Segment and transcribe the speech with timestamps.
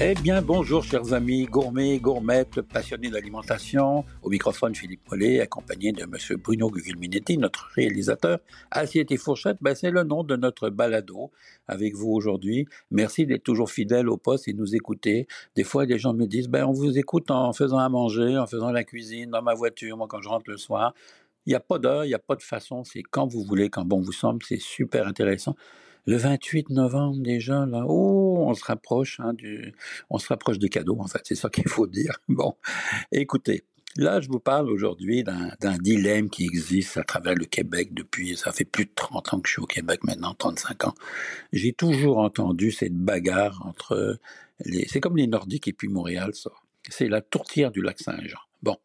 [0.00, 4.04] Eh bien, bonjour chers amis gourmets, gourmettes, passionnés d'alimentation.
[4.22, 8.38] Au microphone, Philippe Mollet, accompagné de Monsieur Bruno Guglielminetti, notre réalisateur.
[8.70, 11.32] Assiette et fourchette, ben, c'est le nom de notre balado
[11.66, 12.68] avec vous aujourd'hui.
[12.92, 15.26] Merci d'être toujours fidèle au poste et nous écouter.
[15.56, 18.46] Des fois, des gens me disent, ben, on vous écoute en faisant à manger, en
[18.46, 20.94] faisant la cuisine, dans ma voiture, moi, quand je rentre le soir.
[21.44, 23.68] Il n'y a pas d'heure, il n'y a pas de façon, c'est quand vous voulez,
[23.68, 25.56] quand bon vous semble, c'est super intéressant.
[26.08, 29.74] Le 28 novembre déjà, là, oh, on se rapproche hein, du,
[30.08, 32.18] on se rapproche des cadeaux, en fait, c'est ça qu'il faut dire.
[32.30, 32.56] Bon,
[33.12, 38.38] écoutez, là, je vous parle aujourd'hui d'un dilemme qui existe à travers le Québec depuis,
[38.38, 40.94] ça fait plus de 30 ans que je suis au Québec maintenant, 35 ans.
[41.52, 44.18] J'ai toujours entendu cette bagarre entre
[44.64, 46.52] les, c'est comme les Nordiques et puis Montréal, ça.
[46.88, 48.40] C'est la tourtière du lac Saint-Jean.
[48.62, 48.78] Bon,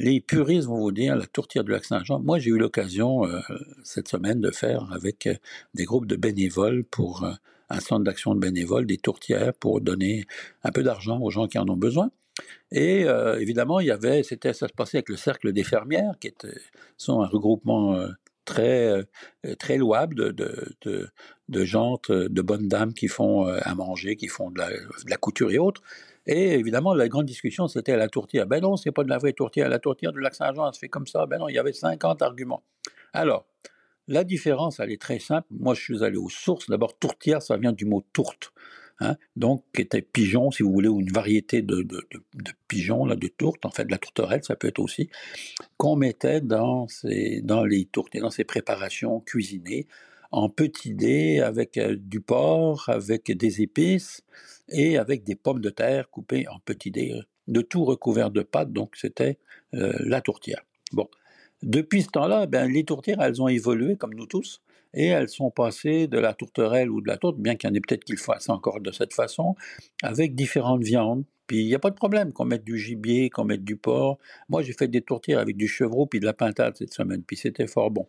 [0.00, 2.20] les puristes vont vous dire la tourtière du lac Saint-Jean.
[2.20, 3.40] Moi, j'ai eu l'occasion euh,
[3.84, 5.34] cette semaine de faire avec euh,
[5.74, 7.32] des groupes de bénévoles pour euh,
[7.68, 10.24] un centre d'action de bénévoles des tourtières pour donner
[10.64, 12.10] un peu d'argent aux gens qui en ont besoin.
[12.72, 13.02] Et
[13.38, 16.32] évidemment, il y avait, c'était, ça se passait avec le cercle des fermières, qui
[16.96, 18.06] sont un regroupement
[18.44, 19.04] très
[19.58, 20.74] très louable de,
[21.48, 25.58] de, gens, de bonnes dames qui font à manger, qui font de la couture et
[25.58, 25.82] autres.
[26.30, 28.46] Et évidemment, la grande discussion, c'était la tourtière.
[28.46, 29.68] Ben non, c'est pas de la vraie tourtière.
[29.68, 31.26] La tourtière du lac Saint-Jean, elle se fait comme ça.
[31.26, 32.62] Ben non, il y avait 50 arguments.
[33.12, 33.46] Alors,
[34.06, 35.48] la différence, elle est très simple.
[35.50, 36.70] Moi, je suis allé aux sources.
[36.70, 38.52] D'abord, tourtière, ça vient du mot tourte.
[39.00, 42.00] Hein, donc, qui était pigeon, si vous voulez, ou une variété de, de,
[42.68, 45.10] pigeons, là, de tourtes, en fait, de la tourterelle, ça peut être aussi,
[45.78, 49.88] qu'on mettait dans, ces, dans les tourtes dans ces préparations cuisinées,
[50.30, 54.22] en petit dés avec euh, du porc, avec des épices
[54.70, 58.42] et avec des pommes de terre coupées en petits dés, euh, de tout recouvert de
[58.42, 59.38] pâte, donc c'était
[59.74, 60.62] euh, la tourtière.
[60.92, 61.08] Bon.
[61.62, 64.62] Depuis ce temps-là, ben, les tourtières, elles ont évolué comme nous tous,
[64.94, 67.74] et elles sont passées de la tourterelle ou de la tourte, bien qu'il y en
[67.74, 69.54] ait peut-être qu'il fassent encore de cette façon,
[70.02, 71.24] avec différentes viandes.
[71.46, 74.18] Puis il n'y a pas de problème qu'on mette du gibier, qu'on mette du porc.
[74.48, 77.36] Moi, j'ai fait des tourtières avec du chevreau puis de la pintade cette semaine, puis
[77.36, 78.06] c'était fort bon.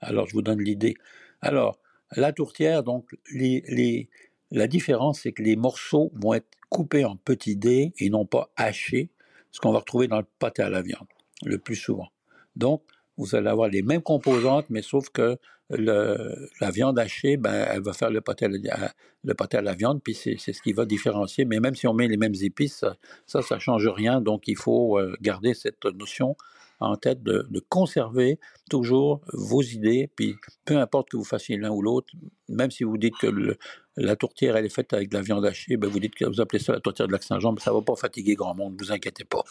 [0.00, 0.94] Alors, je vous donne l'idée.
[1.40, 1.78] Alors,
[2.16, 4.08] la tourtière, donc, les, les,
[4.50, 8.50] la différence, c'est que les morceaux vont être coupés en petits dés et non pas
[8.56, 9.10] hachés,
[9.50, 11.06] ce qu'on va retrouver dans le pâté à la viande,
[11.44, 12.08] le plus souvent.
[12.56, 12.82] Donc,
[13.16, 15.38] vous allez avoir les mêmes composantes, mais sauf que
[15.70, 18.92] la viande hachée, ben, elle va faire le pâté à la,
[19.24, 21.44] le pâté à la viande, puis c'est ce qui va différencier.
[21.44, 22.84] Mais même si on met les mêmes épices,
[23.26, 24.20] ça, ça change rien.
[24.20, 26.36] Donc, il faut euh, garder cette notion
[26.80, 28.38] en tête de, de, conserver
[28.70, 32.12] toujours vos idées, puis peu importe que vous fassiez l'un ou l'autre,
[32.48, 33.58] même si vous dites que le,
[33.98, 36.40] la tourtière elle est faite avec de la viande hachée, ben vous dites que vous
[36.40, 39.24] appelez ça la tourtière de lac Saint-Jean, ça va pas fatiguer grand monde, vous inquiétez
[39.24, 39.44] pas.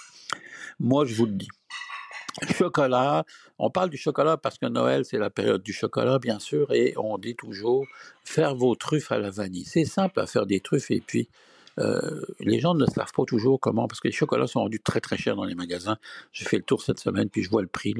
[0.80, 1.48] Moi, je vous le dis.
[2.54, 3.26] Chocolat,
[3.58, 6.94] on parle du chocolat parce que Noël, c'est la période du chocolat, bien sûr, et
[6.98, 7.86] on dit toujours
[8.24, 9.66] faire vos truffes à la vanille.
[9.66, 11.30] C'est simple à faire des truffes, et puis
[11.80, 15.00] euh, les gens ne savent pas toujours comment, parce que les chocolats sont rendus très
[15.00, 15.98] très chers dans les magasins.
[16.32, 17.94] J'ai fait le tour cette semaine, puis je vois le prix.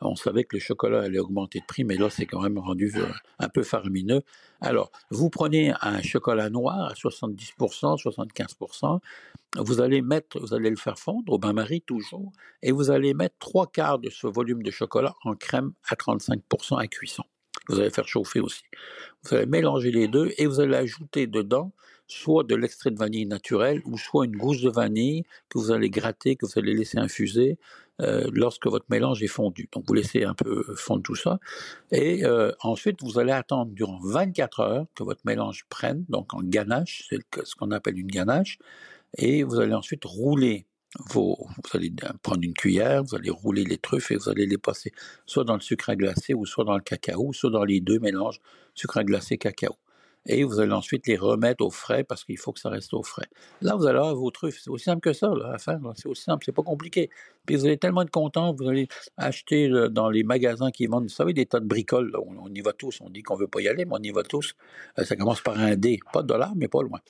[0.00, 2.92] On savait que le chocolat allait augmenter de prix, mais là, c'est quand même rendu
[2.96, 3.06] euh,
[3.38, 4.22] un peu faramineux.
[4.60, 9.00] Alors, vous prenez un chocolat noir à 70%, 75%,
[9.56, 13.36] vous allez mettre, vous allez le faire fondre au bain-marie toujours, et vous allez mettre
[13.38, 17.24] trois quarts de ce volume de chocolat en crème à 35% à cuisson.
[17.68, 18.62] Vous allez faire chauffer aussi.
[19.24, 21.72] Vous allez mélanger les deux et vous allez ajouter dedans
[22.08, 25.90] soit de l'extrait de vanille naturel ou soit une gousse de vanille que vous allez
[25.90, 27.58] gratter, que vous allez laisser infuser
[28.00, 29.68] euh, lorsque votre mélange est fondu.
[29.72, 31.38] Donc vous laissez un peu fondre tout ça
[31.92, 36.42] et euh, ensuite vous allez attendre durant 24 heures que votre mélange prenne, donc en
[36.42, 38.58] ganache, c'est ce qu'on appelle une ganache,
[39.16, 40.66] et vous allez ensuite rouler
[41.10, 41.36] vous
[41.74, 44.92] allez prendre une cuillère, vous allez rouler les truffes et vous allez les passer
[45.26, 45.94] soit dans le sucre à
[46.34, 48.40] ou soit dans le cacao, soit dans les deux mélanges
[48.74, 49.76] sucre à glacer cacao
[50.28, 53.02] et vous allez ensuite les remettre au frais parce qu'il faut que ça reste au
[53.02, 53.26] frais.
[53.62, 54.60] Là, vous allez avoir vos truffes.
[54.62, 55.80] C'est aussi simple que ça là, à faire.
[55.96, 57.10] C'est aussi simple, c'est pas compliqué.
[57.46, 61.08] Puis vous allez tellement être content, vous allez acheter dans les magasins qui vendent, vous
[61.08, 62.12] savez, des tas de bricoles.
[62.14, 63.00] On, y va tous.
[63.00, 64.54] On dit qu'on veut pas y aller, mais on y va tous.
[64.98, 67.00] Euh, ça commence par un D, pas de dollars, mais pas loin.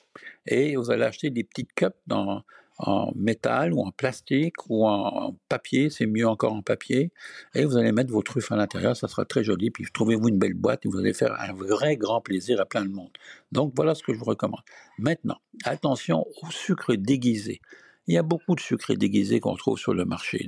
[0.45, 2.43] Et vous allez acheter des petites cups dans
[2.79, 7.11] en métal ou en plastique ou en, papier, c'est mieux encore en papier,
[7.53, 10.39] et vous allez mettre vos truffes à l'intérieur, ça sera très joli, puis trouvez-vous une
[10.39, 13.11] belle boîte et vous allez faire un vrai grand plaisir à plein de monde.
[13.51, 14.61] Donc voilà ce que je vous recommande.
[14.97, 17.61] Maintenant, attention au sucre déguisé.
[18.07, 20.47] Il y a beaucoup de sucres déguisés qu'on trouve sur le marché.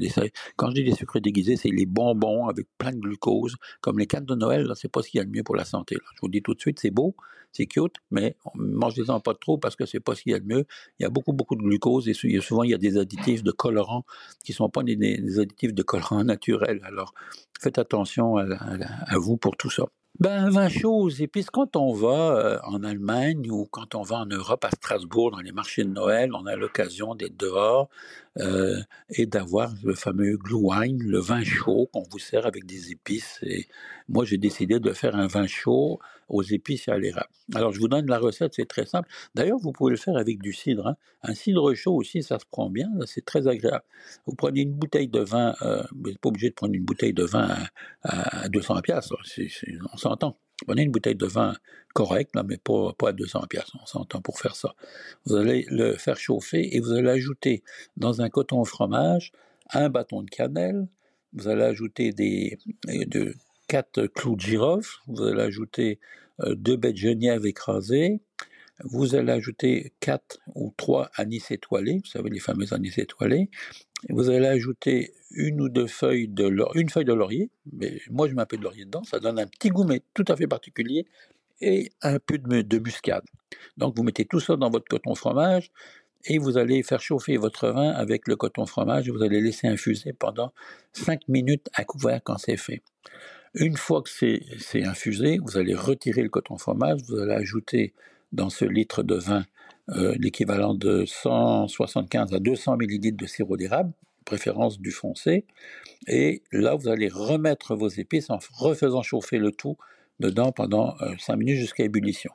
[0.55, 4.07] Quand je dis des sucres déguisés, c'est les bonbons avec plein de glucose, comme les
[4.07, 5.97] cannes de Noël, là, c'est pas ce qu'il y a de mieux pour la santé.
[6.15, 7.15] Je vous dis tout de suite, c'est beau,
[7.51, 10.45] c'est cute, mais mangez-en pas trop parce que c'est pas ce qu'il y a de
[10.45, 10.65] mieux.
[10.99, 13.51] Il y a beaucoup, beaucoup de glucose et souvent il y a des additifs de
[13.51, 14.05] colorants
[14.43, 16.81] qui sont pas des, additifs de colorants naturels.
[16.83, 17.13] Alors,
[17.59, 19.85] faites attention à vous pour tout ça.
[20.19, 24.03] Ben, un vin chaud aux épices, quand on va euh, en Allemagne ou quand on
[24.03, 27.89] va en Europe, à Strasbourg, dans les marchés de Noël, on a l'occasion d'être dehors
[28.39, 33.39] euh, et d'avoir le fameux Glühwein, le vin chaud qu'on vous sert avec des épices.
[33.43, 33.67] Et
[34.07, 35.99] moi, j'ai décidé de faire un vin chaud
[36.29, 37.27] aux épices et à l'érable.
[37.53, 39.09] Alors, je vous donne la recette, c'est très simple.
[39.35, 40.87] D'ailleurs, vous pouvez le faire avec du cidre.
[40.87, 40.95] Hein.
[41.23, 43.83] Un cidre chaud aussi, ça se prend bien, c'est très agréable.
[44.25, 47.13] Vous prenez une bouteille de vin, euh, vous n'êtes pas obligé de prendre une bouteille
[47.13, 47.49] de vin
[48.03, 49.15] à, à 200 piastres,
[49.93, 50.37] on s'entend.
[50.65, 51.55] Prenez une bouteille de vin
[51.93, 54.75] correcte, mais pas, pas à 200 piastres, on s'entend pour faire ça.
[55.25, 57.63] Vous allez le faire chauffer et vous allez ajouter
[57.97, 59.31] dans un coton fromage
[59.73, 60.87] un bâton de cannelle,
[61.33, 63.35] vous allez ajouter des, de,
[63.67, 65.99] quatre clous de girofle, vous allez ajouter
[66.41, 68.19] euh, deux baies de écrasées,
[68.83, 73.49] vous allez ajouter quatre ou trois anis étoilés, vous savez les fameux anis étoilés,
[74.09, 78.33] vous allez ajouter une ou deux feuilles de une feuille de laurier, mais moi je
[78.33, 80.47] mets un peu de laurier dedans, ça donne un petit goût mais tout à fait
[80.47, 81.05] particulier,
[81.61, 83.23] et un peu de, de muscade.
[83.77, 85.71] Donc vous mettez tout ça dans votre coton fromage,
[86.25, 89.67] et vous allez faire chauffer votre vin avec le coton fromage et vous allez laisser
[89.67, 90.53] infuser pendant
[90.93, 92.81] 5 minutes à couvert quand c'est fait.
[93.53, 97.93] Une fois que c'est infusé, vous allez retirer le coton fromage, vous allez ajouter
[98.31, 99.45] dans ce litre de vin
[100.19, 103.91] l'équivalent de 175 à 200 millilitres de sirop d'érable,
[104.25, 105.45] préférence du foncé,
[106.07, 109.77] et là vous allez remettre vos épices en refaisant chauffer le tout
[110.19, 112.31] dedans pendant 5 euh, minutes jusqu'à ébullition.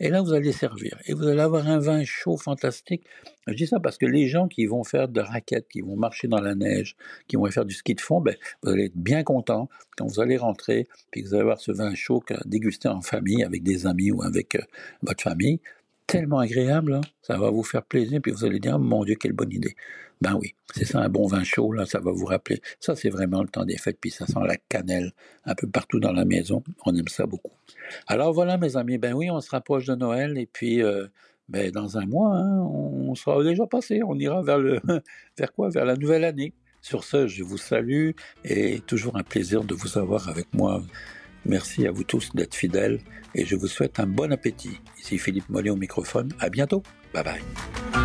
[0.00, 0.96] Et là, vous allez servir.
[1.06, 3.04] Et vous allez avoir un vin chaud fantastique.
[3.48, 6.28] Je dis ça parce que les gens qui vont faire de raquettes, qui vont marcher
[6.28, 6.96] dans la neige,
[7.26, 10.20] qui vont faire du ski de fond, ben, vous allez être bien content quand vous
[10.20, 13.88] allez rentrer, puis vous allez avoir ce vin chaud à déguster en famille, avec des
[13.88, 14.60] amis ou avec euh,
[15.02, 15.60] votre famille
[16.08, 17.00] tellement agréable, hein.
[17.22, 19.76] ça va vous faire plaisir, puis vous allez dire, mon Dieu, quelle bonne idée.
[20.20, 22.60] Ben oui, c'est ça, un bon vin chaud, là, ça va vous rappeler.
[22.80, 25.12] Ça, c'est vraiment le temps des fêtes, puis ça sent la cannelle
[25.44, 26.64] un peu partout dans la maison.
[26.86, 27.52] On aime ça beaucoup.
[28.08, 31.06] Alors voilà, mes amis, ben oui, on se rapproche de Noël, et puis, euh,
[31.48, 34.80] ben, dans un mois, hein, on sera déjà passé, on ira vers le,
[35.38, 35.68] vers quoi?
[35.68, 36.54] Vers la nouvelle année.
[36.80, 38.12] Sur ce, je vous salue,
[38.44, 40.82] et toujours un plaisir de vous avoir avec moi
[41.48, 43.00] Merci à vous tous d'être fidèles
[43.34, 44.78] et je vous souhaite un bon appétit.
[45.00, 46.30] Ici Philippe Mollet au microphone.
[46.38, 46.82] À bientôt.
[47.14, 47.97] Bye bye.